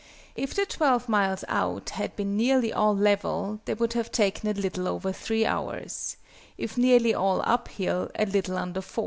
[0.35, 4.59] If the 12 miles out had been nearly all level, they would have taken a
[4.59, 6.17] little over 3 hours;
[6.57, 8.99] if nearly all up hill, a little under 4.